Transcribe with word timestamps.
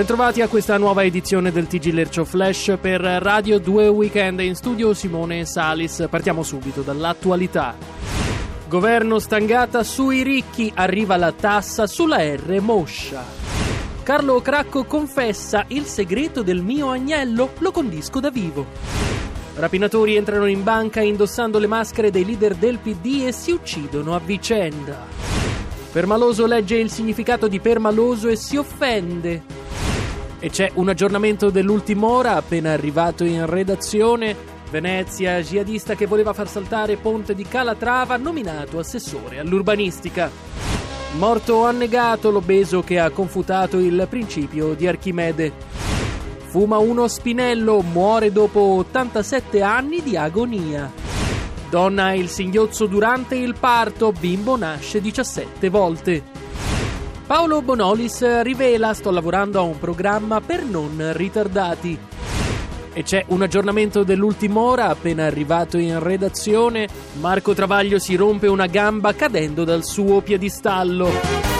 Bentrovati 0.00 0.40
a 0.40 0.48
questa 0.48 0.78
nuova 0.78 1.04
edizione 1.04 1.52
del 1.52 1.66
TG 1.66 1.92
Lercio 1.92 2.24
Flash 2.24 2.78
per 2.80 3.02
Radio 3.02 3.58
2 3.58 3.88
Weekend 3.88 4.40
in 4.40 4.54
studio 4.54 4.94
Simone 4.94 5.44
Salis. 5.44 6.06
Partiamo 6.08 6.42
subito 6.42 6.80
dall'attualità. 6.80 7.76
Governo 8.66 9.18
stangata 9.18 9.82
sui 9.82 10.22
ricchi, 10.22 10.72
arriva 10.74 11.18
la 11.18 11.32
tassa 11.32 11.86
sulla 11.86 12.22
R 12.22 12.60
Moscia. 12.62 13.22
Carlo 14.02 14.40
Cracco 14.40 14.84
confessa 14.84 15.66
il 15.68 15.84
segreto 15.84 16.42
del 16.42 16.62
mio 16.62 16.88
agnello, 16.88 17.50
lo 17.58 17.70
condisco 17.70 18.20
da 18.20 18.30
vivo. 18.30 18.68
Rapinatori 19.56 20.16
entrano 20.16 20.46
in 20.46 20.62
banca 20.62 21.02
indossando 21.02 21.58
le 21.58 21.66
maschere 21.66 22.10
dei 22.10 22.24
leader 22.24 22.54
del 22.54 22.78
PD 22.78 23.24
e 23.26 23.32
si 23.32 23.50
uccidono 23.50 24.14
a 24.14 24.18
vicenda. 24.18 25.06
Permaloso 25.92 26.46
legge 26.46 26.76
il 26.76 26.90
significato 26.90 27.48
di 27.48 27.60
permaloso 27.60 28.28
e 28.28 28.36
si 28.36 28.56
offende. 28.56 29.59
E 30.42 30.48
c'è 30.48 30.70
un 30.74 30.88
aggiornamento 30.88 31.50
dell'ultima 31.50 32.06
ora 32.06 32.36
appena 32.36 32.72
arrivato 32.72 33.24
in 33.24 33.44
redazione. 33.44 34.34
Venezia, 34.70 35.38
jihadista 35.40 35.94
che 35.94 36.06
voleva 36.06 36.32
far 36.32 36.48
saltare 36.48 36.96
Ponte 36.96 37.34
di 37.34 37.44
Calatrava, 37.44 38.16
nominato 38.16 38.78
assessore 38.78 39.38
all'urbanistica. 39.38 40.30
Morto 41.18 41.66
annegato 41.66 42.30
l'obeso 42.30 42.80
che 42.80 42.98
ha 42.98 43.10
confutato 43.10 43.76
il 43.78 44.06
principio 44.08 44.72
di 44.72 44.86
Archimede. 44.86 45.52
Fuma 46.46 46.78
uno 46.78 47.06
spinello, 47.06 47.82
muore 47.82 48.32
dopo 48.32 48.60
87 48.60 49.60
anni 49.60 50.02
di 50.02 50.16
agonia. 50.16 50.90
Donna 51.68 52.14
il 52.14 52.30
singhiozzo 52.30 52.86
durante 52.86 53.34
il 53.36 53.56
parto, 53.60 54.10
bimbo 54.10 54.56
nasce 54.56 55.02
17 55.02 55.68
volte. 55.68 56.22
Paolo 57.30 57.62
Bonolis 57.62 58.42
rivela 58.42 58.92
sto 58.92 59.12
lavorando 59.12 59.60
a 59.60 59.62
un 59.62 59.78
programma 59.78 60.40
per 60.40 60.64
non 60.64 61.12
ritardati. 61.12 61.96
E 62.92 63.04
c'è 63.04 63.24
un 63.28 63.42
aggiornamento 63.42 64.02
dell'ultima 64.02 64.58
ora 64.58 64.88
appena 64.88 65.26
arrivato 65.26 65.78
in 65.78 66.00
redazione. 66.00 66.88
Marco 67.20 67.54
Travaglio 67.54 68.00
si 68.00 68.16
rompe 68.16 68.48
una 68.48 68.66
gamba 68.66 69.14
cadendo 69.14 69.62
dal 69.62 69.84
suo 69.84 70.22
piedistallo. 70.22 71.59